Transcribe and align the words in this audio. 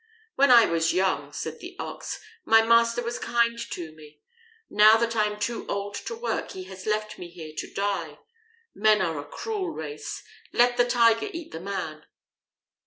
"When 0.33 0.49
I 0.49 0.65
was 0.65 0.93
young," 0.93 1.31
said 1.31 1.59
the 1.59 1.75
Ox, 1.77 2.19
"my 2.43 2.63
master 2.63 3.03
was 3.03 3.19
kind 3.19 3.59
to 3.69 3.91
me. 3.93 4.19
Now 4.67 4.97
that 4.97 5.15
I 5.15 5.25
am 5.25 5.39
too 5.39 5.67
old 5.67 5.93
to 6.07 6.15
work 6.15 6.53
he 6.53 6.63
has 6.63 6.87
left 6.87 7.19
me 7.19 7.29
here 7.29 7.53
to 7.57 7.71
die. 7.71 8.17
Men 8.73 9.03
are 9.03 9.19
a 9.19 9.23
cruel 9.25 9.69
race. 9.69 10.23
Let 10.51 10.75
the 10.77 10.85
Tiger 10.85 11.29
eat 11.31 11.51
the 11.51 11.59
man." 11.59 12.07